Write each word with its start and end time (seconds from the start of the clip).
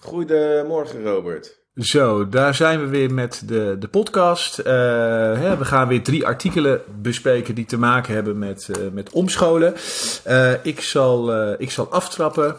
Goedemorgen, 0.00 1.04
Robert. 1.04 1.58
Zo, 1.74 2.28
daar 2.28 2.54
zijn 2.54 2.80
we 2.80 2.86
weer 2.86 3.14
met 3.14 3.42
de, 3.46 3.76
de 3.78 3.88
podcast. 3.88 4.58
Uh, 4.58 4.64
hè, 5.38 5.56
we 5.56 5.64
gaan 5.64 5.88
weer 5.88 6.02
drie 6.02 6.26
artikelen 6.26 6.80
bespreken 7.00 7.54
die 7.54 7.64
te 7.64 7.78
maken 7.78 8.14
hebben 8.14 8.38
met, 8.38 8.68
uh, 8.70 8.90
met 8.92 9.10
omscholen. 9.10 9.74
Uh, 10.26 10.52
ik, 10.64 10.80
zal, 10.80 11.34
ik 11.58 11.70
zal 11.70 11.88
aftrappen. 11.90 12.56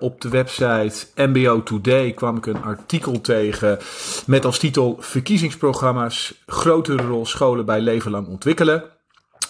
op 0.00 0.20
de 0.20 0.28
website 0.28 1.06
MBO 1.14 1.62
Today 1.62 2.12
kwam 2.12 2.36
ik 2.36 2.46
een 2.46 2.62
artikel 2.62 3.20
tegen 3.20 3.78
met 4.26 4.44
als 4.44 4.58
titel 4.58 4.96
Verkiezingsprogramma's 5.00 6.42
grotere 6.46 7.02
rol 7.02 7.26
scholen 7.26 7.64
bij 7.64 7.80
leven 7.80 8.10
lang 8.10 8.26
ontwikkelen. 8.26 8.97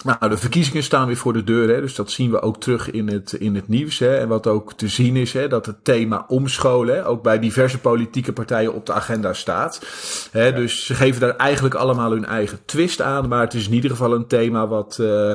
Nou, 0.05 0.29
de 0.29 0.37
verkiezingen 0.37 0.83
staan 0.83 1.07
weer 1.07 1.17
voor 1.17 1.33
de 1.33 1.45
deur, 1.45 1.69
hè, 1.69 1.81
dus 1.81 1.95
dat 1.95 2.11
zien 2.11 2.31
we 2.31 2.43
ook 2.43 2.61
terug 2.61 2.91
in 2.91 3.09
het, 3.09 3.33
in 3.33 3.55
het 3.55 3.69
nieuws. 3.69 3.99
Hè, 3.99 4.17
en 4.17 4.29
wat 4.29 4.47
ook 4.47 4.73
te 4.73 4.89
zien 4.89 5.17
is, 5.17 5.33
hè, 5.33 5.49
dat 5.49 5.67
het 5.67 5.85
thema 5.85 6.25
omscholen 6.29 6.95
hè, 6.95 7.07
ook 7.07 7.23
bij 7.23 7.39
diverse 7.39 7.79
politieke 7.79 8.33
partijen 8.33 8.75
op 8.75 8.87
de 8.87 8.93
agenda 8.93 9.33
staat. 9.33 9.81
Hè, 10.31 10.47
ja. 10.47 10.51
Dus 10.51 10.87
ze 10.87 10.95
geven 10.95 11.21
daar 11.21 11.37
eigenlijk 11.37 11.75
allemaal 11.75 12.11
hun 12.11 12.25
eigen 12.25 12.59
twist 12.65 13.01
aan, 13.01 13.29
maar 13.29 13.41
het 13.41 13.55
is 13.55 13.67
in 13.67 13.75
ieder 13.75 13.91
geval 13.91 14.15
een 14.15 14.27
thema 14.27 14.67
wat, 14.67 14.99
uh, 15.01 15.33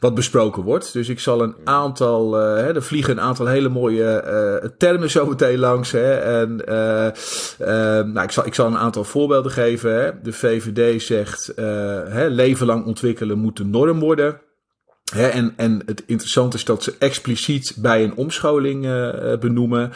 wat 0.00 0.14
besproken 0.14 0.62
wordt. 0.62 0.92
Dus 0.92 1.08
ik 1.08 1.20
zal 1.20 1.42
een 1.42 1.54
aantal, 1.64 2.40
uh, 2.40 2.56
hè, 2.56 2.74
er 2.74 2.82
vliegen 2.82 3.12
een 3.12 3.24
aantal 3.24 3.46
hele 3.46 3.68
mooie 3.68 4.24
uh, 4.62 4.70
termen 4.78 5.10
zo 5.10 5.26
meteen 5.26 5.58
langs. 5.58 5.92
Hè, 5.92 6.14
en 6.14 6.62
nou, 8.12 8.22
ik, 8.22 8.30
zal, 8.30 8.46
ik 8.46 8.54
zal 8.54 8.66
een 8.66 8.78
aantal 8.78 9.04
voorbeelden 9.04 9.52
geven. 9.52 9.94
Hè. 9.94 10.10
De 10.22 10.32
VVD 10.32 11.02
zegt, 11.02 11.52
hè, 11.56 12.26
leven 12.26 12.66
lang 12.66 12.84
ontwikkelen 12.86 13.38
moet 13.38 13.56
de 13.56 13.64
norm 13.64 14.02
worden. 14.04 14.40
en, 15.12 15.54
en 15.56 15.82
het 15.86 16.02
interessante 16.06 16.56
is 16.56 16.64
dat 16.64 16.82
ze 16.82 16.94
expliciet 16.98 17.76
bij 17.78 18.04
een 18.04 18.16
omscholing 18.16 18.84
uh, 18.84 19.38
benoemen. 19.38 19.92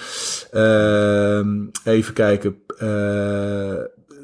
Uh, 0.52 1.40
even 1.84 2.14
kijken. 2.14 2.62
Uh, 2.82 3.78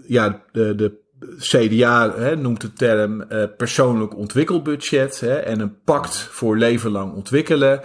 ja, 0.07 0.43
de, 0.53 0.75
de 0.75 1.03
CDA 1.39 2.14
hè, 2.17 2.36
noemt 2.36 2.61
de 2.61 2.72
term 2.72 3.25
uh, 3.33 3.42
persoonlijk 3.56 4.17
ontwikkelbudget 4.17 5.20
hè, 5.20 5.34
en 5.34 5.61
een 5.61 5.75
pact 5.84 6.17
voor 6.17 6.56
leven 6.58 6.91
lang 6.91 7.12
ontwikkelen. 7.12 7.80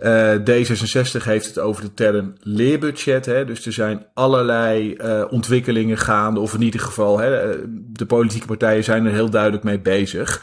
Uh, 0.00 0.34
D66 0.34 1.24
heeft 1.24 1.46
het 1.46 1.58
over 1.58 1.82
de 1.82 1.94
term 1.94 2.34
leerbudget. 2.40 3.26
Hè, 3.26 3.44
dus 3.44 3.66
er 3.66 3.72
zijn 3.72 4.06
allerlei 4.14 4.94
uh, 4.94 5.24
ontwikkelingen 5.30 5.98
gaande, 5.98 6.40
of 6.40 6.54
in 6.54 6.62
ieder 6.62 6.80
geval 6.80 7.18
hè, 7.18 7.56
de 7.92 8.06
politieke 8.06 8.46
partijen 8.46 8.84
zijn 8.84 9.06
er 9.06 9.12
heel 9.12 9.30
duidelijk 9.30 9.64
mee 9.64 9.80
bezig. 9.80 10.42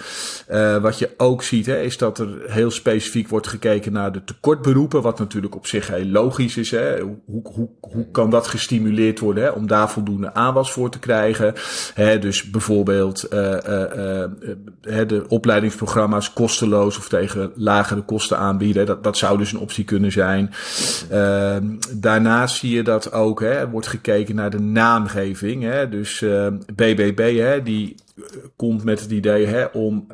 wat 0.81 0.99
je 0.99 1.09
ook 1.17 1.43
ziet 1.43 1.65
hè, 1.65 1.81
is 1.81 1.97
dat 1.97 2.19
er 2.19 2.37
heel 2.45 2.71
specifiek 2.71 3.27
wordt 3.29 3.47
gekeken 3.47 3.91
naar 3.91 4.11
de 4.11 4.23
tekortberoepen, 4.23 5.01
wat 5.01 5.19
natuurlijk 5.19 5.55
op 5.55 5.67
zich 5.67 5.87
heel 5.87 6.05
logisch 6.05 6.57
is. 6.57 6.71
Hè. 6.71 6.99
Hoe, 6.99 7.19
hoe, 7.25 7.69
hoe 7.79 8.11
kan 8.11 8.29
dat 8.29 8.47
gestimuleerd 8.47 9.19
worden 9.19 9.43
hè, 9.43 9.49
om 9.49 9.67
daar 9.67 9.89
voldoende 9.89 10.33
aanwas 10.33 10.71
voor 10.71 10.89
te 10.89 10.99
krijgen? 10.99 11.53
Hè, 11.93 12.19
dus 12.19 12.34
bijvoorbeeld 12.43 13.33
uh, 13.33 13.39
uh, 13.39 14.23
uh, 14.83 15.07
de 15.07 15.25
opleidingsprogramma's 15.27 16.33
kosteloos 16.33 16.97
of 16.97 17.09
tegen 17.09 17.51
lagere 17.55 18.01
kosten 18.01 18.37
aanbieden. 18.37 18.85
Dat, 18.85 19.03
dat 19.03 19.17
zou 19.17 19.37
dus 19.37 19.51
een 19.51 19.59
optie 19.59 19.83
kunnen 19.83 20.11
zijn. 20.11 20.53
Ehm, 21.09 21.65
daarnaast 21.91 22.57
zie 22.57 22.75
je 22.75 22.83
dat 22.83 23.11
ook 23.11 23.39
hè, 23.39 23.69
wordt 23.69 23.87
gekeken 23.87 24.35
naar 24.35 24.49
de 24.49 24.59
naamgeving. 24.59 25.63
Hè. 25.63 25.89
Dus 25.89 26.25
BBB 26.75 27.37
hè, 27.37 27.63
die 27.63 27.95
komt 28.55 28.83
met 28.83 28.99
het 28.99 29.11
idee 29.11 29.45
hè, 29.45 29.65
om 29.65 30.07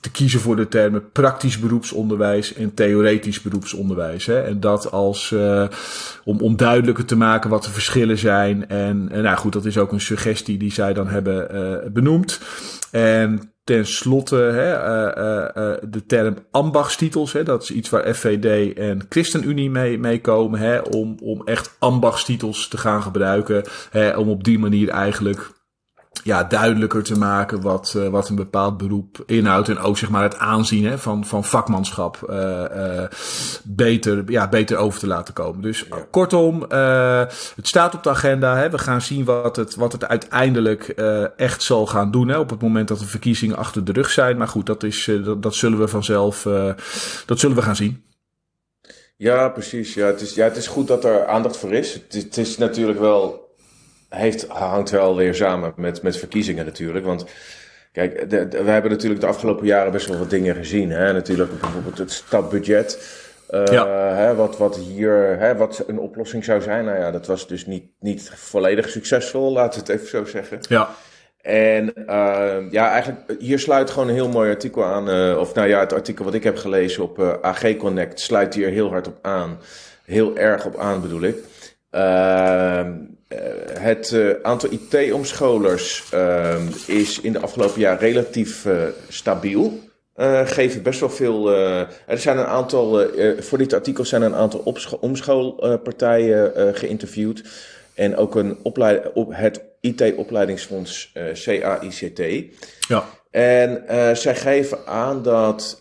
te 0.00 0.10
kiezen 0.10 0.40
voor 0.40 0.56
de 0.56 0.68
termen 0.68 1.10
praktisch 1.12 1.58
beroepsonderwijs 1.58 2.54
en 2.54 2.74
theoretisch 2.74 3.42
beroepsonderwijs. 3.42 4.26
Hè? 4.26 4.40
En 4.40 4.60
dat 4.60 4.90
als 4.90 5.30
uh, 5.30 5.64
om, 6.24 6.40
om 6.40 6.56
duidelijker 6.56 7.04
te 7.04 7.16
maken 7.16 7.50
wat 7.50 7.64
de 7.64 7.70
verschillen 7.70 8.18
zijn. 8.18 8.68
En, 8.68 9.08
en 9.10 9.22
nou 9.22 9.36
goed, 9.36 9.52
dat 9.52 9.64
is 9.64 9.78
ook 9.78 9.92
een 9.92 10.00
suggestie 10.00 10.58
die 10.58 10.72
zij 10.72 10.92
dan 10.92 11.08
hebben 11.08 11.54
uh, 11.54 11.92
benoemd. 11.92 12.40
En 12.90 13.52
ten 13.64 13.86
slotte 13.86 14.36
hè, 14.36 14.70
uh, 14.70 15.74
de 15.88 16.06
term 16.06 16.36
ambachtstitels. 16.50 17.32
Hè, 17.32 17.42
dat 17.42 17.62
is 17.62 17.70
iets 17.70 17.90
waar 17.90 18.14
FVD 18.14 18.76
en 18.78 19.06
ChristenUnie 19.08 19.70
mee, 19.70 19.98
mee 19.98 20.20
komen. 20.20 20.60
Hè, 20.60 20.78
om, 20.78 21.16
om 21.22 21.42
echt 21.44 21.76
ambachtstitels 21.78 22.68
te 22.68 22.78
gaan 22.78 23.02
gebruiken. 23.02 23.64
Hè, 23.90 24.16
om 24.16 24.28
op 24.28 24.44
die 24.44 24.58
manier 24.58 24.88
eigenlijk 24.88 25.50
ja, 26.24 26.44
duidelijker 26.44 27.02
te 27.02 27.18
maken 27.18 27.60
wat, 27.60 27.94
uh, 27.96 28.08
wat 28.08 28.28
een 28.28 28.36
bepaald 28.36 28.76
beroep 28.76 29.22
inhoudt. 29.26 29.68
En 29.68 29.78
ook 29.78 29.98
zeg 29.98 30.10
maar 30.10 30.22
het 30.22 30.38
aanzien 30.38 30.84
hè, 30.84 30.98
van, 30.98 31.24
van 31.24 31.44
vakmanschap 31.44 32.26
uh, 32.30 32.64
uh, 32.76 33.04
beter, 33.64 34.30
ja, 34.30 34.48
beter 34.48 34.76
over 34.76 35.00
te 35.00 35.06
laten 35.06 35.34
komen. 35.34 35.62
Dus 35.62 35.86
ja. 35.90 36.06
kortom, 36.10 36.62
het 37.56 37.66
staat 37.68 37.94
op 37.94 38.02
de 38.02 38.10
agenda. 38.10 38.56
Hè. 38.56 38.70
We 38.70 38.78
gaan 38.78 39.00
zien 39.00 39.24
wat 39.24 39.56
het, 39.56 39.74
wat 39.74 39.92
het 39.92 40.08
uiteindelijk 40.08 40.88
echt 41.36 41.62
zal 41.62 41.86
gaan 41.86 42.10
doen. 42.10 42.28
Hè, 42.28 42.38
op 42.38 42.50
het 42.50 42.62
moment 42.62 42.88
dat 42.88 42.98
de 42.98 43.06
verkiezingen 43.06 43.56
achter 43.56 43.84
de 43.84 43.92
rug 43.92 44.10
zijn. 44.10 44.36
Maar 44.36 44.48
goed, 44.48 44.66
dat, 44.66 44.82
is, 44.82 45.10
dat, 45.24 45.42
dat 45.42 45.54
zullen 45.54 45.78
we 45.78 45.88
vanzelf 45.88 46.42
dat 47.26 47.38
zullen 47.38 47.56
we 47.56 47.62
gaan 47.62 47.76
zien. 47.76 48.04
Ja, 49.16 49.48
precies. 49.48 49.94
Ja, 49.94 50.06
het, 50.06 50.20
is, 50.20 50.34
ja, 50.34 50.44
het 50.44 50.56
is 50.56 50.66
goed 50.66 50.88
dat 50.88 51.04
er 51.04 51.26
aandacht 51.26 51.56
voor 51.56 51.72
is. 51.72 51.94
Het, 51.94 52.12
het 52.12 52.36
is 52.36 52.58
natuurlijk 52.58 52.98
wel 52.98 53.41
heeft, 54.12 54.46
hangt 54.48 54.90
wel 54.90 55.16
weer 55.16 55.34
samen 55.34 55.72
met, 55.76 56.02
met 56.02 56.16
verkiezingen 56.16 56.64
natuurlijk. 56.64 57.04
Want 57.04 57.24
kijk, 57.92 58.30
de, 58.30 58.48
we 58.48 58.70
hebben 58.70 58.90
natuurlijk 58.90 59.20
de 59.20 59.26
afgelopen 59.26 59.66
jaren 59.66 59.92
best 59.92 60.08
wel 60.08 60.18
wat 60.18 60.30
dingen 60.30 60.54
gezien. 60.54 60.90
Hè? 60.90 61.12
Natuurlijk 61.12 61.60
bijvoorbeeld 61.60 61.98
het 61.98 62.12
stapbudget. 62.12 63.20
Uh, 63.50 63.64
ja. 63.64 64.14
hè, 64.14 64.34
wat, 64.34 64.58
wat 64.58 64.76
hier 64.76 65.36
hè, 65.38 65.56
wat 65.56 65.84
een 65.86 65.98
oplossing 65.98 66.44
zou 66.44 66.62
zijn. 66.62 66.84
Nou 66.84 66.98
ja, 66.98 67.10
dat 67.10 67.26
was 67.26 67.46
dus 67.46 67.66
niet, 67.66 67.84
niet 68.00 68.30
volledig 68.34 68.88
succesvol, 68.88 69.52
laten 69.52 69.84
we 69.84 69.92
het 69.92 70.00
even 70.00 70.08
zo 70.08 70.24
zeggen. 70.24 70.58
Ja. 70.68 70.88
En 71.40 71.92
uh, 71.96 72.56
ja, 72.70 72.90
eigenlijk 72.90 73.34
hier 73.38 73.58
sluit 73.58 73.90
gewoon 73.90 74.08
een 74.08 74.14
heel 74.14 74.28
mooi 74.28 74.50
artikel 74.50 74.84
aan. 74.84 75.08
Uh, 75.08 75.38
of 75.38 75.54
nou 75.54 75.68
ja, 75.68 75.80
het 75.80 75.92
artikel 75.92 76.24
wat 76.24 76.34
ik 76.34 76.44
heb 76.44 76.56
gelezen 76.56 77.02
op 77.02 77.38
AG 77.42 77.76
Connect 77.76 78.20
sluit 78.20 78.54
hier 78.54 78.68
heel 78.68 78.88
hard 78.88 79.06
op 79.06 79.18
aan. 79.22 79.58
Heel 80.04 80.36
erg 80.36 80.64
op 80.66 80.76
aan 80.76 81.00
bedoel 81.00 81.22
ik. 81.22 81.36
Ehm, 83.32 83.76
eh, 83.76 83.82
het 83.82 84.10
uh, 84.10 84.34
aantal 84.42 84.70
IT-omscholers 84.72 86.04
uh, 86.14 86.56
is 86.86 87.20
in 87.20 87.32
de 87.32 87.40
afgelopen 87.40 87.80
jaar 87.80 87.98
relatief 87.98 88.64
uh, 88.64 88.82
stabiel. 89.08 89.80
geven 90.44 90.82
best 90.82 91.00
wel 91.00 91.10
veel. 91.10 91.50
er 92.06 92.18
zijn 92.18 92.38
een 92.38 92.46
aantal. 92.46 93.06
voor 93.38 93.58
dit 93.58 93.72
artikel 93.72 94.04
zijn 94.04 94.22
een 94.22 94.34
aantal 94.34 94.74
omschoolpartijen 95.00 96.74
geïnterviewd. 96.76 97.42
En 97.94 98.16
ook 98.16 98.34
een 98.34 98.58
opleid, 98.62 99.12
op 99.12 99.28
het 99.34 99.62
IT-opleidingsfonds 99.80 101.12
CAICT. 101.44 102.20
Ja. 102.88 103.04
En 103.32 103.84
zij 104.16 104.36
geven 104.36 104.86
aan 104.86 105.22
dat 105.22 105.80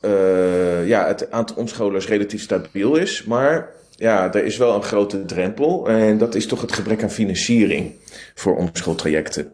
ja, 0.86 1.08
het 1.08 1.32
aantal 1.32 1.56
omscholers 1.56 2.08
relatief 2.08 2.42
stabiel 2.42 2.96
is. 2.96 3.24
Maar 3.24 3.70
ja, 3.96 4.34
er 4.34 4.44
is 4.46 4.58
wel 4.58 4.76
een 4.76 4.84
grote 4.84 5.26
drempel. 5.26 5.88
En 5.88 6.18
dat 6.18 6.36
is 6.36 6.48
toch 6.48 6.62
het 6.62 6.72
gebrek 6.72 7.04
aan 7.04 7.12
financiering 7.12 7.94
voor 8.36 8.58
omschooltrajecten. 8.58 9.52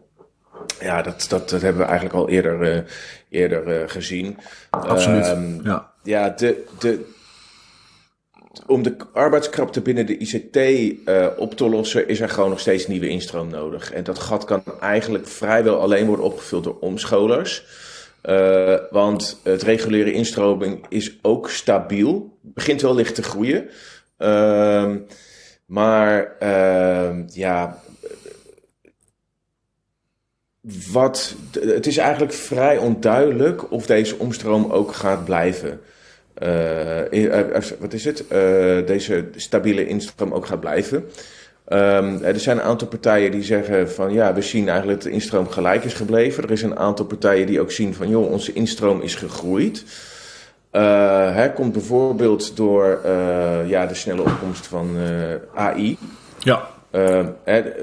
Ja, 0.80 1.02
dat, 1.02 1.26
dat, 1.28 1.50
dat 1.50 1.62
hebben 1.62 1.82
we 1.82 1.88
eigenlijk 1.88 2.18
al 2.18 2.28
eerder, 2.28 2.76
uh, 2.76 2.80
eerder 3.28 3.88
gezien. 3.88 4.38
Absoluut. 4.70 5.26
Um, 5.26 5.60
ja, 5.64 5.90
ja 6.02 6.28
de, 6.28 6.64
de, 6.78 7.04
om 8.66 8.82
de 8.82 8.96
arbeidskrapte 9.12 9.80
binnen 9.80 10.06
de 10.06 10.18
ICT 10.18 10.56
uh, 11.08 11.26
op 11.36 11.54
te 11.54 11.68
lossen, 11.68 12.08
is 12.08 12.20
er 12.20 12.28
gewoon 12.28 12.50
nog 12.50 12.60
steeds 12.60 12.86
nieuwe 12.86 13.08
instroom 13.08 13.50
nodig. 13.50 13.92
En 13.92 14.04
dat 14.04 14.18
gat 14.18 14.44
kan 14.44 14.62
eigenlijk 14.80 15.26
vrijwel 15.26 15.80
alleen 15.80 16.06
worden 16.06 16.24
opgevuld 16.24 16.64
door 16.64 16.78
omscholers. 16.80 17.64
Uh, 18.24 18.74
want 18.90 19.40
het 19.42 19.62
reguliere 19.62 20.12
instroming 20.12 20.86
is 20.88 21.18
ook 21.22 21.50
stabiel. 21.50 22.38
Begint 22.40 22.82
wel 22.82 22.94
licht 22.94 23.14
te 23.14 23.22
groeien. 23.22 23.68
Um, 24.18 25.06
maar 25.66 26.36
uh, 26.42 27.26
ja, 27.26 27.82
wat, 30.92 31.34
het 31.60 31.86
is 31.86 31.96
eigenlijk 31.96 32.32
vrij 32.32 32.78
onduidelijk 32.78 33.72
of 33.72 33.86
deze 33.86 34.18
omstroom 34.18 34.70
ook 34.70 34.92
gaat 34.92 35.24
blijven. 35.24 35.80
Uh, 36.42 37.60
wat 37.78 37.92
is 37.92 38.04
het? 38.04 38.24
Deze 38.86 39.24
stabiele 39.36 39.86
instroom 39.86 40.32
ook 40.32 40.46
gaat 40.46 40.60
blijven. 40.60 41.04
Um, 41.72 42.22
er 42.22 42.40
zijn 42.40 42.56
een 42.56 42.62
aantal 42.62 42.88
partijen 42.88 43.30
die 43.30 43.42
zeggen 43.42 43.90
van 43.90 44.12
ja, 44.12 44.34
we 44.34 44.42
zien 44.42 44.68
eigenlijk 44.68 45.00
dat 45.00 45.08
de 45.08 45.14
instroom 45.14 45.48
gelijk 45.48 45.84
is 45.84 45.94
gebleven. 45.94 46.42
Er 46.42 46.50
is 46.50 46.62
een 46.62 46.78
aantal 46.78 47.04
partijen 47.04 47.46
die 47.46 47.60
ook 47.60 47.70
zien 47.70 47.94
van 47.94 48.08
joh, 48.08 48.30
onze 48.30 48.52
instroom 48.52 49.00
is 49.00 49.14
gegroeid. 49.14 49.84
Uh, 50.72 51.34
hè, 51.34 51.52
komt 51.52 51.72
bijvoorbeeld 51.72 52.56
door 52.56 53.00
uh, 53.04 53.68
ja, 53.68 53.86
de 53.86 53.94
snelle 53.94 54.22
opkomst 54.22 54.66
van 54.66 54.96
uh, 54.96 55.34
AI. 55.54 55.98
Ja. 56.38 56.68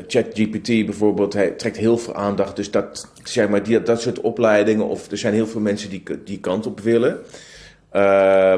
ChatGPT 0.07 0.67
bijvoorbeeld 0.67 1.33
hij 1.33 1.49
trekt 1.49 1.77
heel 1.77 1.97
veel 1.97 2.15
aandacht. 2.15 2.55
Dus 2.55 2.71
dat, 2.71 3.11
zeg 3.23 3.49
maar, 3.49 3.63
die, 3.63 3.81
dat 3.81 4.01
soort 4.01 4.21
opleidingen, 4.21 4.87
of 4.87 5.11
er 5.11 5.17
zijn 5.17 5.33
heel 5.33 5.47
veel 5.47 5.61
mensen 5.61 5.89
die 5.89 6.03
die 6.23 6.39
kant 6.39 6.65
op 6.65 6.79
willen. 6.79 7.19
Uh, 7.95 8.01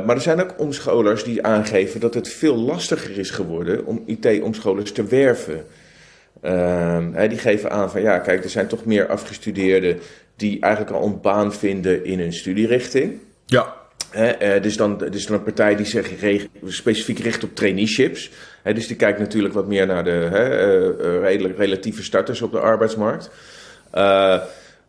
maar 0.06 0.16
er 0.16 0.22
zijn 0.22 0.42
ook 0.42 0.54
omscholers 0.58 1.24
die 1.24 1.44
aangeven 1.44 2.00
dat 2.00 2.14
het 2.14 2.30
veel 2.30 2.56
lastiger 2.56 3.18
is 3.18 3.30
geworden 3.30 3.86
om 3.86 4.04
IT-omscholers 4.06 4.92
te 4.92 5.04
werven. 5.04 5.66
Uh, 6.44 7.30
die 7.30 7.38
geven 7.38 7.72
aan 7.72 7.92
van 7.92 8.02
ja, 8.02 8.20
kijk, 8.20 8.44
er 8.44 8.50
zijn 8.50 8.68
toch 8.68 8.86
meer 8.86 9.08
afgestudeerden 9.08 10.00
die 10.36 10.60
eigenlijk 10.60 10.96
al 10.96 11.06
een 11.06 11.22
baan 11.22 11.54
vinden 11.54 12.06
in 12.06 12.20
een 12.20 12.34
studierichting. 12.34 13.20
Ja. 13.46 13.76
Uh, 14.16 14.62
dus, 14.62 14.78
dan, 14.78 14.98
dus 14.98 15.26
dan 15.26 15.38
een 15.38 15.44
partij 15.44 15.76
die 15.76 15.86
zich 15.86 16.12
specifiek 16.66 17.20
richt 17.20 17.44
op 17.44 17.56
traineeships. 17.56 18.32
dus 18.64 18.88
die 18.88 18.96
kijkt 18.96 19.20
natuurlijk 19.20 19.54
wat 19.54 19.68
meer 19.68 19.86
naar 19.86 20.04
de 20.04 20.30
uh, 21.32 21.56
relatieve 21.58 22.04
starters 22.04 22.42
op 22.42 22.52
de 22.52 22.60
arbeidsmarkt. 22.60 23.30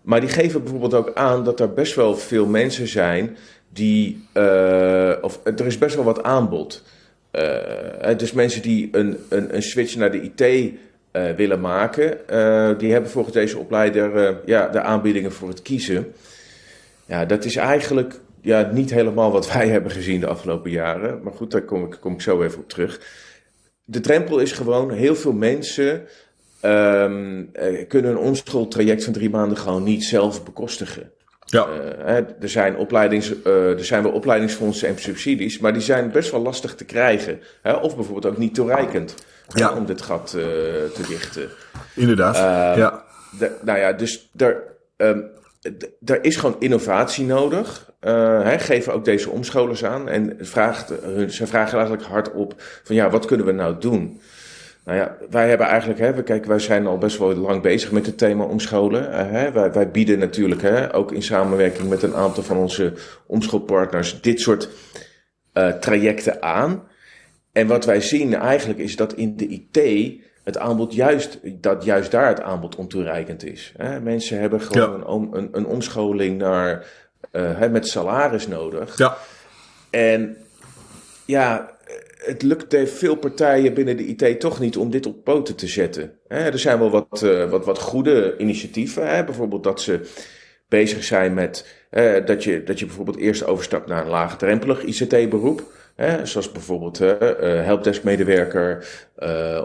maar 0.02 0.20
die 0.20 0.28
geven 0.28 0.62
bijvoorbeeld 0.62 0.94
ook 0.94 1.14
aan 1.14 1.44
dat 1.44 1.60
er 1.60 1.72
best 1.72 1.94
wel 1.94 2.16
veel 2.16 2.46
mensen 2.46 2.88
zijn 2.88 3.36
die, 3.68 4.26
uh, 4.34 5.12
of 5.20 5.40
er 5.44 5.66
is 5.66 5.78
best 5.78 5.94
wel 5.94 6.04
wat 6.04 6.22
aanbod. 6.22 6.84
Uh, 7.32 8.16
dus 8.16 8.32
mensen 8.32 8.62
die 8.62 8.88
een, 8.92 9.16
een, 9.28 9.54
een 9.54 9.62
switch 9.62 9.96
naar 9.96 10.10
de 10.10 10.20
IT 10.20 10.40
uh, 11.12 11.30
willen 11.36 11.60
maken, 11.60 12.18
die 12.78 12.92
hebben 12.92 13.10
volgens 13.10 13.34
deze 13.34 13.58
opleider 13.58 14.36
ja, 14.44 14.68
de 14.68 14.80
aanbiedingen 14.80 15.32
voor 15.32 15.48
het 15.48 15.62
kiezen. 15.62 16.12
Ja, 17.06 17.24
dat 17.24 17.44
is 17.44 17.56
eigenlijk 17.56 18.20
ja, 18.40 18.70
niet 18.72 18.90
helemaal 18.90 19.32
wat 19.32 19.52
wij 19.52 19.68
hebben 19.68 19.90
gezien 19.90 20.20
de 20.20 20.26
afgelopen 20.26 20.70
jaren. 20.70 21.22
Maar 21.22 21.32
goed, 21.32 21.50
daar 21.50 21.62
kom 21.62 21.84
ik, 21.84 21.96
kom 22.00 22.12
ik 22.12 22.20
zo 22.20 22.42
even 22.42 22.58
op 22.58 22.68
terug. 22.68 23.00
De 23.84 24.00
drempel 24.00 24.38
is 24.38 24.52
gewoon, 24.52 24.90
heel 24.90 25.16
veel 25.16 25.32
mensen 25.32 26.06
um, 26.62 27.50
kunnen 27.88 28.10
een 28.10 28.18
onschooltraject 28.18 29.04
van 29.04 29.12
drie 29.12 29.30
maanden 29.30 29.58
gewoon 29.58 29.82
niet 29.82 30.04
zelf 30.04 30.44
bekostigen. 30.44 31.12
Ja. 31.50 31.68
Uh, 31.68 32.16
er, 32.16 32.48
zijn 32.48 32.76
opleidings, 32.76 33.32
uh, 33.46 33.78
er 33.78 33.84
zijn 33.84 34.02
wel 34.02 34.12
opleidingsfondsen 34.12 34.88
en 34.88 34.98
subsidies, 34.98 35.58
maar 35.58 35.72
die 35.72 35.82
zijn 35.82 36.10
best 36.10 36.30
wel 36.30 36.42
lastig 36.42 36.74
te 36.74 36.84
krijgen. 36.84 37.40
Hè? 37.62 37.72
Of 37.72 37.94
bijvoorbeeld 37.96 38.32
ook 38.32 38.38
niet 38.38 38.54
toereikend 38.54 39.14
ja. 39.48 39.72
om 39.72 39.86
dit 39.86 40.02
gat 40.02 40.34
uh, 40.36 40.42
te 40.42 41.02
dichten. 41.08 41.48
Inderdaad. 41.94 42.36
Ehm, 42.36 42.78
ja. 42.78 43.04
Nou 43.62 43.78
ja, 43.78 43.92
dus 43.92 44.30
er, 44.36 44.62
um, 44.96 45.30
er 46.04 46.24
is 46.24 46.36
gewoon 46.36 46.56
innovatie 46.58 47.24
nodig. 47.24 47.92
Hè? 48.00 48.58
Geven 48.58 48.92
ook 48.92 49.04
deze 49.04 49.30
omscholers 49.30 49.84
aan. 49.84 50.08
En 50.08 50.36
vraagt, 50.40 50.92
hun, 51.02 51.30
ze 51.30 51.46
vragen 51.46 51.78
eigenlijk 51.78 52.08
hardop 52.08 52.54
van 52.82 52.96
ja, 52.96 53.10
wat 53.10 53.26
kunnen 53.26 53.46
we 53.46 53.52
nou 53.52 53.78
doen? 53.78 54.20
Nou 54.88 55.00
ja, 55.00 55.16
wij 55.30 55.48
hebben 55.48 55.66
eigenlijk, 55.66 56.00
hè, 56.00 56.22
kijk, 56.22 56.44
wij 56.44 56.58
zijn 56.58 56.86
al 56.86 56.98
best 56.98 57.18
wel 57.18 57.34
lang 57.34 57.62
bezig 57.62 57.92
met 57.92 58.06
het 58.06 58.18
thema 58.18 58.44
omscholen. 58.44 59.02
Uh, 59.02 59.30
hè. 59.30 59.52
Wij, 59.52 59.72
wij, 59.72 59.90
bieden 59.90 60.18
natuurlijk, 60.18 60.62
hè, 60.62 60.94
ook 60.94 61.12
in 61.12 61.22
samenwerking 61.22 61.88
met 61.88 62.02
een 62.02 62.14
aantal 62.14 62.42
van 62.42 62.56
onze 62.56 62.92
omschoolpartners, 63.26 64.20
dit 64.20 64.40
soort 64.40 64.68
uh, 65.54 65.68
trajecten 65.68 66.42
aan. 66.42 66.82
En 67.52 67.66
wat 67.66 67.84
wij 67.84 68.00
zien 68.00 68.34
eigenlijk 68.34 68.78
is 68.78 68.96
dat 68.96 69.12
in 69.12 69.36
de 69.36 69.46
IT 69.46 70.12
het 70.44 70.58
aanbod 70.58 70.94
juist, 70.94 71.38
dat 71.42 71.84
juist 71.84 72.10
daar 72.10 72.28
het 72.28 72.40
aanbod 72.40 72.76
ontoereikend 72.76 73.44
is. 73.44 73.72
Hè. 73.76 74.00
Mensen 74.00 74.40
hebben 74.40 74.60
gewoon 74.60 75.00
ja. 75.00 75.06
een, 75.06 75.28
een, 75.32 75.48
een, 75.52 75.66
omscholing 75.66 76.38
naar, 76.38 76.86
uh, 77.32 77.58
hè, 77.58 77.68
met 77.68 77.88
salaris 77.88 78.46
nodig. 78.46 78.98
Ja. 78.98 79.16
En 79.90 80.36
ja, 81.24 81.70
het 82.18 82.42
lukt 82.42 82.76
veel 82.84 83.14
partijen 83.14 83.74
binnen 83.74 83.96
de 83.96 84.06
IT 84.06 84.40
toch 84.40 84.60
niet 84.60 84.76
om 84.76 84.90
dit 84.90 85.06
op 85.06 85.24
poten 85.24 85.54
te 85.54 85.66
zetten. 85.66 86.12
Er 86.28 86.58
zijn 86.58 86.78
wel 86.78 86.90
wat, 86.90 87.22
uh, 87.24 87.50
wat, 87.50 87.64
wat 87.64 87.78
goede 87.78 88.34
initiatieven. 88.38 89.24
Bijvoorbeeld 89.24 89.64
dat 89.64 89.80
ze 89.80 90.00
bezig 90.68 91.04
zijn 91.04 91.34
met 91.34 91.66
uh, 91.90 92.26
dat, 92.26 92.44
je, 92.44 92.62
dat 92.62 92.78
je 92.78 92.86
bijvoorbeeld 92.86 93.18
eerst 93.18 93.44
overstapt 93.44 93.86
naar 93.88 94.02
een 94.02 94.10
laagdrempelig 94.10 94.82
ICT-beroep. 94.82 95.62
Zoals 96.22 96.52
bijvoorbeeld 96.52 97.00
uh, 97.00 97.14
helpdesk-medewerker 97.40 98.86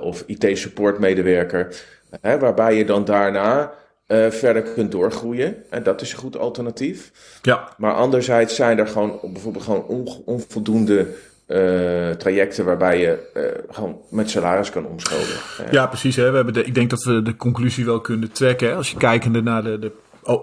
of 0.01 0.23
IT-support-medewerker. 0.27 1.75
Waarbij 2.21 2.75
je 2.75 2.85
dan 2.85 3.06
daarna 3.06 3.73
uh, 4.07 4.29
verder 4.29 4.61
kunt 4.61 4.91
doorgroeien. 4.91 5.63
En 5.69 5.83
dat 5.83 6.01
is 6.01 6.11
een 6.11 6.17
goed 6.17 6.38
alternatief. 6.38 7.11
Ja. 7.41 7.69
Maar 7.77 7.94
anderzijds 7.94 8.56
zijn 8.56 8.79
er 8.79 8.88
gewoon 8.88 9.19
bijvoorbeeld 9.21 9.63
gewoon 9.63 9.85
on, 9.85 10.07
onvoldoende 10.25 11.07
uh, 11.48 12.10
trajecten 12.10 12.66
waarbij 12.66 13.00
je 13.00 13.31
uh, 13.34 13.74
gewoon 13.75 13.98
met 14.10 14.30
salaris 14.30 14.69
kan 14.69 14.86
omscholen. 14.86 15.72
Ja, 15.72 15.88
precies. 15.88 16.16
Hè. 16.16 16.30
We 16.30 16.36
hebben 16.36 16.66
ik 16.66 16.75
denk 16.75 16.90
dat 16.90 17.04
we 17.04 17.22
de 17.22 17.36
conclusie 17.36 17.86
wel 17.86 18.01
kunnen 18.01 18.31
trekken. 18.31 18.75
Als 18.75 18.92
je 18.92 18.98
kijkende 18.98 19.42
naar 19.42 19.63
de, 19.63 19.80
de 19.80 19.92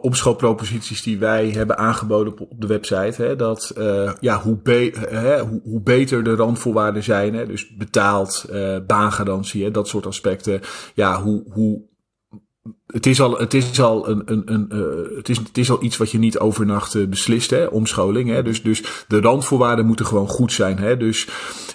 omschoolproposities 0.00 1.02
die 1.02 1.18
wij 1.18 1.48
hebben 1.48 1.78
aangeboden 1.78 2.38
op, 2.38 2.48
de 2.56 2.66
website. 2.66 3.22
Hè, 3.22 3.36
dat 3.36 3.72
ja, 4.20 4.40
hoe, 4.40 4.58
hè, 5.08 5.40
hoe, 5.40 5.60
hoe, 5.64 5.80
beter 5.80 6.24
de 6.24 6.34
randvoorwaarden 6.34 7.02
zijn. 7.02 7.34
Hè, 7.34 7.46
dus 7.46 7.76
betaald, 7.76 8.50
baangarantie, 8.86 9.64
hè, 9.64 9.70
dat 9.70 9.88
soort 9.88 10.06
aspecten. 10.06 10.60
Ja, 10.94 11.22
hoe, 11.22 11.44
hoe 11.52 11.82
het 12.92 13.06
is 13.06 13.20
al, 13.20 13.38
het 13.38 13.54
is 13.54 13.80
al 13.80 14.08
een, 14.08 14.22
een, 14.24 14.42
een 14.44 14.68
uh, 14.72 15.16
het 15.16 15.28
is, 15.28 15.36
het 15.36 15.58
is 15.58 15.70
al 15.70 15.82
iets 15.82 15.96
wat 15.96 16.10
je 16.10 16.18
niet 16.18 16.38
overnacht 16.38 16.94
uh, 16.94 17.06
beslist, 17.06 17.50
hè, 17.50 17.64
omscholing. 17.64 18.28
Hè. 18.28 18.42
Dus, 18.42 18.62
dus 18.62 18.82
de 19.08 19.20
randvoorwaarden 19.20 19.86
moeten 19.86 20.06
gewoon 20.06 20.28
goed 20.28 20.52
zijn. 20.52 20.78
Hè. 20.78 20.96
Dus 20.96 21.28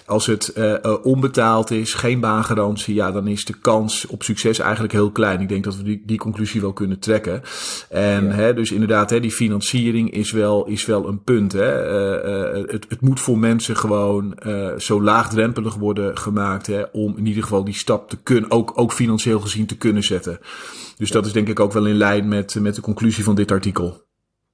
als 0.06 0.26
het 0.26 0.52
uh, 0.56 0.94
onbetaald 1.02 1.70
is, 1.70 1.94
geen 1.94 2.20
baangarantie, 2.20 2.94
ja, 2.94 3.12
dan 3.12 3.26
is 3.26 3.44
de 3.44 3.54
kans 3.60 4.06
op 4.06 4.22
succes 4.22 4.58
eigenlijk 4.58 4.92
heel 4.92 5.10
klein. 5.10 5.40
Ik 5.40 5.48
denk 5.48 5.64
dat 5.64 5.76
we 5.76 5.82
die, 5.82 6.02
die 6.06 6.18
conclusie 6.18 6.60
wel 6.60 6.72
kunnen 6.72 6.98
trekken. 6.98 7.42
En 7.90 8.24
ja. 8.24 8.30
hè, 8.30 8.54
dus 8.54 8.70
inderdaad, 8.70 9.10
hè, 9.10 9.20
die 9.20 9.32
financiering 9.32 10.10
is 10.10 10.30
wel, 10.30 10.66
is 10.66 10.86
wel 10.86 11.08
een 11.08 11.22
punt. 11.22 11.52
Hè. 11.52 11.64
het, 12.72 12.86
het 12.88 13.00
moet 13.00 13.20
voor 13.20 13.38
mensen 13.38 13.76
gewoon 13.76 14.38
zo 14.78 15.02
laagdrempelig 15.02 15.74
worden 15.74 16.18
gemaakt 16.18 16.66
hè, 16.66 16.82
om 16.92 17.14
in 17.16 17.26
ieder 17.26 17.42
geval 17.42 17.64
die 17.64 17.74
stap 17.74 18.08
te 18.08 18.16
kunnen, 18.22 18.50
ook, 18.50 18.72
ook 18.74 18.92
financieel 18.92 19.40
gezien 19.40 19.66
te 19.66 19.76
kunnen 19.76 20.02
zetten. 20.02 20.38
Dus 20.96 21.10
dat 21.10 21.26
is 21.26 21.32
denk 21.32 21.48
ik 21.48 21.60
ook 21.60 21.72
wel 21.72 21.86
in 21.86 21.96
lijn 21.96 22.28
met, 22.28 22.54
met 22.54 22.74
de 22.74 22.80
conclusie 22.80 23.24
van 23.24 23.34
dit 23.34 23.50
artikel. 23.50 24.02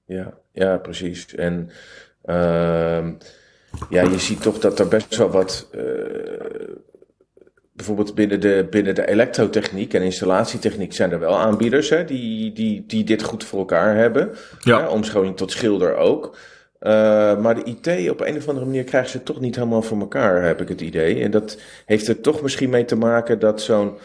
Ja, 0.05 0.35
ja 0.53 0.77
precies. 0.77 1.35
En 1.35 1.71
uh, 2.25 3.09
ja, 3.89 4.03
je 4.03 4.19
ziet 4.19 4.43
toch 4.43 4.59
dat 4.59 4.79
er 4.79 4.89
best 4.89 5.17
wel 5.17 5.31
wat. 5.31 5.69
Uh, 5.75 5.83
bijvoorbeeld 7.73 8.15
binnen 8.15 8.41
de, 8.41 8.67
binnen 8.71 8.95
de 8.95 9.09
elektrotechniek 9.09 9.95
en 9.95 10.03
installatietechniek 10.03 10.93
zijn 10.93 11.13
er 11.13 11.19
wel 11.19 11.39
aanbieders 11.39 11.89
hè, 11.89 12.05
die, 12.05 12.53
die, 12.53 12.85
die 12.87 13.05
dit 13.05 13.23
goed 13.23 13.45
voor 13.45 13.59
elkaar 13.59 13.97
hebben. 13.97 14.31
Ja. 14.59 14.79
ja 14.79 14.89
omscholing 14.89 15.37
tot 15.37 15.51
schilder 15.51 15.97
ook. 15.97 16.37
Uh, 16.81 16.91
maar 17.39 17.55
de 17.55 17.65
IT 17.65 18.11
op 18.11 18.21
een 18.21 18.37
of 18.37 18.49
andere 18.49 18.67
manier 18.67 18.85
krijgen 18.85 19.11
ze 19.11 19.23
toch 19.23 19.41
niet 19.41 19.55
helemaal 19.55 19.83
voor 19.83 19.99
elkaar, 19.99 20.43
heb 20.43 20.61
ik 20.61 20.69
het 20.69 20.81
idee. 20.81 21.23
En 21.23 21.31
dat 21.31 21.61
heeft 21.87 22.09
er 22.09 22.21
toch 22.21 22.43
misschien 22.43 22.71
mee 22.71 22.85
te 22.85 22.97
maken 22.97 23.39
dat 23.39 23.61
zo'n 23.61 23.99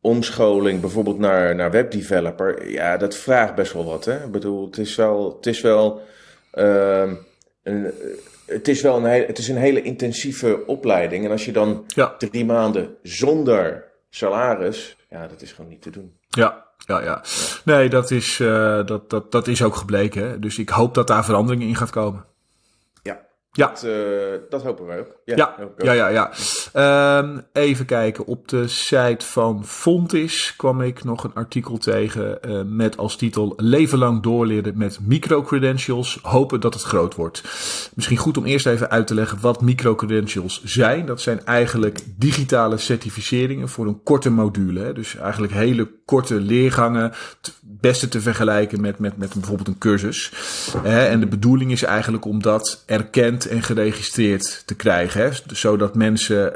omscholing 0.00 0.80
bijvoorbeeld 0.80 1.18
naar, 1.18 1.54
naar 1.54 1.70
webdeveloper, 1.70 2.70
ja, 2.70 2.96
dat 2.96 3.16
vraagt 3.16 3.54
best 3.54 3.72
wel 3.72 3.84
wat. 3.84 4.04
Hè? 4.04 4.24
Ik 4.24 4.30
bedoel, 4.30 4.66
het 4.66 4.78
is 4.78 4.94
wel, 4.94 5.36
het 5.36 5.46
is 5.46 5.60
wel, 5.60 6.02
uh, 6.54 7.12
een, 7.62 7.92
het 8.46 8.68
is 8.68 8.82
wel 8.82 8.96
een, 8.96 9.04
hele, 9.04 9.26
het 9.26 9.38
is 9.38 9.48
een 9.48 9.56
hele 9.56 9.82
intensieve 9.82 10.66
opleiding. 10.66 11.24
En 11.24 11.30
als 11.30 11.44
je 11.44 11.52
dan 11.52 11.84
ja. 11.86 12.14
drie 12.18 12.44
maanden 12.44 12.96
zonder 13.02 13.84
salaris, 14.10 14.96
ja, 15.10 15.26
dat 15.26 15.42
is 15.42 15.52
gewoon 15.52 15.70
niet 15.70 15.82
te 15.82 15.90
doen. 15.90 16.16
Ja, 16.28 16.66
ja, 16.86 17.02
ja. 17.02 17.24
Nee, 17.64 17.88
dat 17.88 18.10
is, 18.10 18.38
uh, 18.38 18.86
dat, 18.86 19.10
dat, 19.10 19.32
dat 19.32 19.46
is 19.48 19.62
ook 19.62 19.76
gebleken. 19.76 20.28
Hè? 20.28 20.38
Dus 20.38 20.58
ik 20.58 20.68
hoop 20.68 20.94
dat 20.94 21.06
daar 21.06 21.24
veranderingen 21.24 21.68
in 21.68 21.76
gaat 21.76 21.90
komen. 21.90 22.24
Ja. 23.58 23.66
Dat, 23.66 23.84
uh, 23.84 23.92
dat 24.48 24.62
hopen 24.62 24.86
wij 24.86 24.98
ook. 25.00 25.16
Ja, 25.24 25.36
ja, 25.36 25.56
ook. 25.62 25.82
ja, 25.82 25.92
ja. 25.92 26.08
ja. 26.08 27.18
Um, 27.18 27.42
even 27.52 27.84
kijken. 27.84 28.26
Op 28.26 28.48
de 28.48 28.68
site 28.68 29.26
van 29.26 29.64
Fontis 29.64 30.54
kwam 30.56 30.80
ik 30.80 31.04
nog 31.04 31.24
een 31.24 31.34
artikel 31.34 31.78
tegen 31.78 32.38
uh, 32.48 32.60
met 32.66 32.96
als 32.96 33.16
titel 33.16 33.52
Leven 33.56 33.98
lang 33.98 34.22
doorleren 34.22 34.78
met 34.78 34.98
microcredentials. 35.02 36.18
Hopen 36.22 36.60
dat 36.60 36.74
het 36.74 36.82
groot 36.82 37.14
wordt. 37.14 37.42
Misschien 37.94 38.16
goed 38.16 38.36
om 38.36 38.44
eerst 38.44 38.66
even 38.66 38.90
uit 38.90 39.06
te 39.06 39.14
leggen 39.14 39.40
wat 39.40 39.60
microcredentials 39.60 40.64
zijn. 40.64 41.06
Dat 41.06 41.20
zijn 41.20 41.44
eigenlijk 41.44 42.00
digitale 42.16 42.76
certificeringen 42.76 43.68
voor 43.68 43.86
een 43.86 44.02
korte 44.02 44.30
module. 44.30 44.80
Hè. 44.80 44.92
Dus 44.92 45.16
eigenlijk 45.16 45.52
hele 45.52 45.90
korte 46.04 46.34
leergangen 46.40 47.12
beste 47.80 48.08
te 48.08 48.20
vergelijken 48.20 48.80
met, 48.80 48.98
met, 48.98 49.16
met 49.16 49.32
bijvoorbeeld 49.32 49.68
een 49.68 49.78
cursus. 49.78 50.32
en 50.82 51.20
de 51.20 51.26
bedoeling 51.26 51.70
is 51.70 51.82
eigenlijk 51.82 52.24
om 52.24 52.42
dat 52.42 52.82
erkend 52.86 53.46
en 53.46 53.62
geregistreerd 53.62 54.62
te 54.66 54.74
krijgen. 54.74 55.22
Hè, 55.22 55.30
zodat 55.46 55.94
mensen 55.94 56.52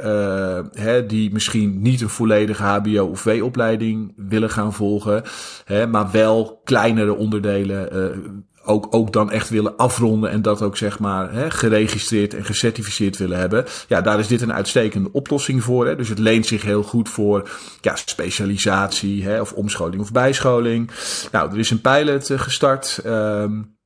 hè, 0.73 1.07
die 1.07 1.33
misschien 1.33 1.83
niet 1.83 2.01
een 2.01 2.09
volledige 2.09 2.63
HBO 2.63 3.05
of 3.07 3.25
W-opleiding 3.25 4.13
willen 4.17 4.51
gaan 4.51 4.73
volgen, 4.73 5.23
hè, 5.65 5.87
maar 5.87 6.11
wel 6.11 6.61
kleinere 6.65 7.15
onderdelen 7.15 7.89
ook, 8.65 8.87
ook 8.91 9.13
dan 9.13 9.31
echt 9.31 9.49
willen 9.49 9.77
afronden 9.77 10.31
en 10.31 10.43
dat 10.43 10.63
ook 10.63 10.77
zeg 10.77 10.99
maar 10.99 11.33
hè, 11.33 11.51
geregistreerd 11.51 12.35
en 12.35 12.45
gecertificeerd 12.45 13.17
willen 13.17 13.39
hebben. 13.39 13.65
Ja, 13.89 14.01
daar 14.01 14.19
is 14.19 14.27
dit 14.27 14.41
een 14.41 14.53
uitstekende 14.53 15.09
oplossing 15.13 15.63
voor. 15.63 15.87
Hè. 15.87 15.97
Dus 15.97 16.09
het 16.09 16.19
leent 16.19 16.47
zich 16.47 16.63
heel 16.63 16.83
goed 16.83 17.09
voor 17.09 17.49
ja, 17.81 17.97
specialisatie 17.97 19.25
hè, 19.25 19.41
of 19.41 19.53
omscholing 19.53 20.03
of 20.03 20.13
bijscholing. 20.13 20.91
Nou, 21.33 21.51
er 21.51 21.59
is 21.59 21.71
een 21.71 21.81
pilot 21.81 22.31
uh, 22.31 22.39
gestart. 22.39 23.01
Um, 23.07 23.77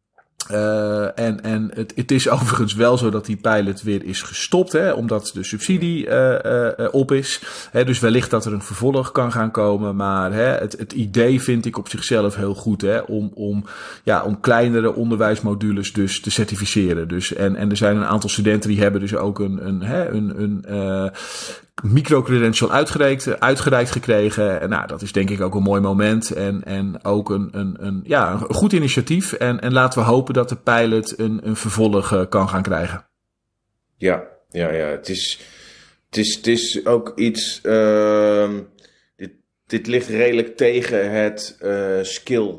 uh, 0.50 1.18
en 1.18 1.42
en 1.42 1.70
het, 1.74 1.92
het 1.94 2.10
is 2.10 2.28
overigens 2.36 2.74
wel 2.74 2.98
zo 2.98 3.10
dat 3.10 3.26
die 3.26 3.36
pilot 3.36 3.82
weer 3.82 4.04
is 4.04 4.22
gestopt, 4.22 4.72
hè, 4.72 4.92
omdat 4.92 5.30
de 5.34 5.44
subsidie 5.44 6.06
uh, 6.06 6.68
op 6.90 7.12
is. 7.12 7.40
Hè, 7.70 7.84
dus 7.84 8.00
wellicht 8.00 8.30
dat 8.30 8.44
er 8.44 8.52
een 8.52 8.62
vervolg 8.62 9.12
kan 9.12 9.32
gaan 9.32 9.50
komen. 9.50 9.96
Maar 9.96 10.32
hè, 10.32 10.46
het, 10.46 10.78
het 10.78 10.92
idee 10.92 11.42
vind 11.42 11.66
ik 11.66 11.78
op 11.78 11.88
zichzelf 11.88 12.36
heel 12.36 12.54
goed 12.54 12.80
hè, 12.80 12.98
om, 12.98 13.30
om, 13.34 13.64
ja, 14.02 14.22
om 14.22 14.40
kleinere 14.40 14.94
onderwijsmodules 14.94 15.92
dus 15.92 16.20
te 16.20 16.30
certificeren. 16.30 17.08
Dus, 17.08 17.34
en, 17.34 17.56
en 17.56 17.70
er 17.70 17.76
zijn 17.76 17.96
een 17.96 18.04
aantal 18.04 18.30
studenten 18.30 18.70
die 18.70 18.80
hebben 18.80 19.00
dus 19.00 19.14
ook 19.14 19.38
een, 19.38 19.66
een, 19.66 19.82
hè, 19.82 20.08
een, 20.08 20.42
een 20.42 20.64
microcredential 21.82 22.72
uitgereikt, 22.72 23.40
uitgereikt 23.40 23.90
gekregen. 23.90 24.60
En 24.60 24.68
nou, 24.68 24.86
dat 24.86 25.02
is 25.02 25.12
denk 25.12 25.30
ik 25.30 25.40
ook 25.40 25.54
een 25.54 25.62
mooi 25.62 25.80
moment. 25.80 26.30
En, 26.30 26.64
en 26.64 27.04
ook 27.04 27.30
een, 27.30 27.48
een, 27.52 27.76
een, 27.78 28.00
ja, 28.04 28.32
een 28.32 28.54
goed 28.54 28.72
initiatief. 28.72 29.32
En, 29.32 29.60
en 29.60 29.72
laten 29.72 30.00
we 30.00 30.06
hopen 30.06 30.34
dat 30.34 30.48
de 30.48 30.56
pilot 30.56 31.18
een, 31.18 31.40
een 31.46 31.56
vervolg 31.56 32.12
uh, 32.12 32.22
kan 32.28 32.48
gaan 32.48 32.62
krijgen. 32.62 33.06
Ja, 33.96 34.24
ja, 34.48 34.72
ja. 34.72 34.86
Het 34.86 35.08
is, 35.08 35.40
het 36.06 36.16
is, 36.16 36.36
het 36.36 36.46
is 36.46 36.86
ook 36.86 37.12
iets. 37.16 37.60
Uh, 37.62 38.50
dit, 39.16 39.32
dit 39.66 39.86
ligt 39.86 40.08
redelijk 40.08 40.56
tegen 40.56 41.10
het 41.10 41.58
uh, 41.62 41.98
skill 42.02 42.54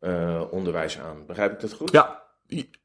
uh, 0.00 0.42
onderwijs 0.50 0.98
aan. 0.98 1.26
Begrijp 1.26 1.52
ik 1.52 1.60
dat 1.60 1.72
goed? 1.72 1.90
Ja, 1.90 2.22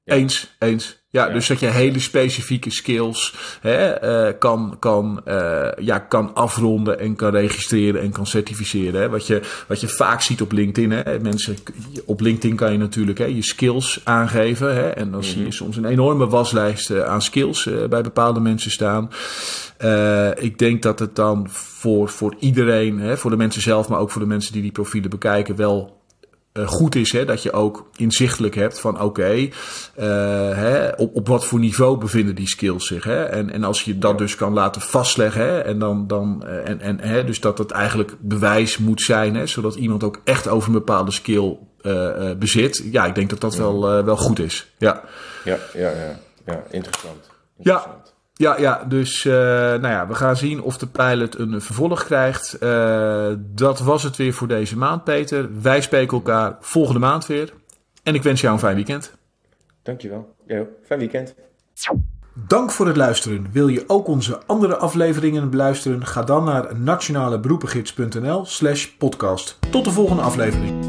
eens, 0.04 0.56
eens. 0.60 0.99
Ja, 1.12 1.30
dus 1.30 1.48
dat 1.48 1.60
je 1.60 1.68
hele 1.68 2.00
specifieke 2.00 2.70
skills 2.70 3.34
hè, 3.62 4.04
uh, 4.28 4.34
kan, 4.40 4.76
kan, 4.80 5.22
uh, 5.28 5.68
ja, 5.80 6.00
kan 6.00 6.36
afronden 6.36 7.00
en 7.00 7.16
kan 7.16 7.32
registreren 7.32 8.02
en 8.02 8.12
kan 8.12 8.26
certificeren. 8.26 9.02
Hè. 9.02 9.10
Wat, 9.10 9.28
je, 9.28 9.42
wat 9.68 9.82
je 9.82 9.88
vaak 9.88 10.22
ziet 10.22 10.42
op 10.42 10.52
LinkedIn. 10.52 10.92
Hè. 10.92 11.20
Mensen, 11.20 11.58
op 12.06 12.22
LinkedIn 12.22 12.56
kan 12.56 12.72
je 12.72 12.78
natuurlijk 12.78 13.18
hè, 13.18 13.26
je 13.26 13.44
skills 13.44 14.02
aangeven. 14.04 14.76
Hè, 14.76 14.90
en 14.90 15.12
dan 15.12 15.24
zie 15.24 15.38
je 15.38 15.44
mhm. 15.44 15.52
soms 15.52 15.78
een 15.78 15.86
enorme 15.86 16.28
waslijst 16.28 16.90
uh, 16.90 17.04
aan 17.04 17.22
skills 17.22 17.70
bij 17.90 18.02
bepaalde 18.02 18.40
mensen 18.40 18.72
staan. 18.72 19.10
ik 20.36 20.58
denk 20.58 20.82
dat 20.82 21.00
het 21.00 21.16
dan 21.16 21.50
voor, 21.50 22.10
voor 22.10 22.36
iedereen, 22.40 23.00
hè, 23.00 23.18
voor 23.18 23.32
de 23.32 23.38
mensen 23.38 23.62
zelf, 23.62 23.90
maar 23.90 24.00
ook 24.00 24.12
voor 24.12 24.22
de 24.22 24.28
mensen 24.28 24.54
die 24.54 24.62
die 24.62 24.72
profielen 24.72 25.10
bekijken, 25.10 25.56
wel 25.56 25.99
goed 26.54 26.96
is 26.96 27.12
hè, 27.12 27.26
dat 27.26 27.44
je 27.44 27.52
ook 27.52 27.90
inzichtelijk 27.96 28.56
hebt 28.56 28.80
van 28.80 29.02
oké, 29.02 29.04
okay, 29.04 29.54
uh, 30.00 30.88
op, 30.98 31.16
op 31.16 31.28
wat 31.28 31.46
voor 31.46 31.60
niveau 31.60 31.98
bevinden 31.98 32.36
die 32.36 32.48
skills 32.48 32.88
zich. 32.88 33.04
Hè? 33.04 33.24
En, 33.24 33.50
en 33.50 33.64
als 33.64 33.84
je 33.84 33.98
dat 33.98 34.18
dus 34.18 34.36
kan 34.36 34.54
laten 34.54 34.82
vastleggen 34.82 35.42
hè, 35.42 35.60
en 35.60 35.80
dan, 35.80 36.08
dan 36.08 36.44
uh, 36.46 36.70
en, 36.70 36.82
en 36.82 37.00
hè, 37.00 37.24
dus 37.24 37.40
dat 37.40 37.58
het 37.58 37.72
eigenlijk 37.72 38.16
bewijs 38.20 38.78
moet 38.78 39.02
zijn, 39.02 39.36
hè, 39.36 39.48
zodat 39.48 39.76
iemand 39.76 40.04
ook 40.04 40.22
echt 40.24 40.48
over 40.48 40.68
een 40.68 40.74
bepaalde 40.74 41.12
skill 41.12 41.58
bezit. 42.38 42.84
Ja, 42.92 43.06
ik 43.06 43.16
denk 43.16 43.30
dat 43.30 43.42
dat 43.42 43.56
wel, 43.56 44.04
wel 44.04 44.18
goed 44.18 44.40
is. 44.40 44.72
Ja, 44.78 45.04
ja, 45.44 45.58
ja, 45.74 45.90
ja, 45.90 46.20
ja 46.46 46.64
interessant. 46.70 47.30
interessant. 47.58 47.58
Ja. 47.58 48.02
Ja, 48.42 48.60
ja, 48.60 48.84
dus 48.88 49.26
uh, 49.26 49.34
nou 49.34 49.88
ja, 49.88 50.08
we 50.08 50.16
gaan 50.16 50.36
zien 50.36 50.62
of 50.62 50.78
de 50.78 50.88
pilot 50.88 51.40
een 51.40 51.62
vervolg 51.62 52.04
krijgt. 52.04 52.58
Uh, 52.64 53.32
dat 53.38 53.80
was 53.80 54.04
het 54.04 54.16
weer 54.16 54.34
voor 54.34 54.48
deze 54.48 54.78
maand, 54.78 55.04
Peter. 55.04 55.62
Wij 55.62 55.82
spreken 55.82 56.18
elkaar 56.18 56.58
volgende 56.60 57.00
maand 57.00 57.26
weer. 57.26 57.54
En 58.04 58.16
ik 58.16 58.24
wens 58.24 58.42
jou 58.42 58.54
een 58.54 58.60
fijn 58.60 58.76
weekend. 58.76 59.14
Dankjewel. 59.84 60.36
Ja, 60.48 60.64
fijn 60.84 61.00
weekend. 61.00 61.36
Dank 62.34 62.72
voor 62.72 62.88
het 62.88 62.98
luisteren. 62.98 63.48
Wil 63.52 63.68
je 63.68 63.84
ook 63.88 64.08
onze 64.08 64.40
andere 64.46 64.78
afleveringen 64.78 65.50
beluisteren? 65.50 66.06
Ga 66.06 66.24
dan 66.24 66.44
naar 66.44 66.80
nationaleberoepengids.nl 66.80 68.46
slash 68.46 68.86
podcast. 68.86 69.58
Tot 69.72 69.86
de 69.86 69.92
volgende 69.92 70.22
aflevering. 70.22 70.89